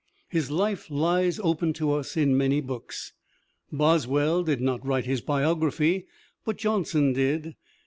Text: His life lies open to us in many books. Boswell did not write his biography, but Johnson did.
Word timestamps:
His 0.29 0.49
life 0.49 0.89
lies 0.89 1.37
open 1.43 1.73
to 1.73 1.91
us 1.93 2.17
in 2.17 2.35
many 2.35 2.59
books. 2.59 3.13
Boswell 3.71 4.41
did 4.41 4.59
not 4.59 4.83
write 4.83 5.05
his 5.05 5.21
biography, 5.21 6.07
but 6.43 6.57
Johnson 6.57 7.13
did. 7.13 7.55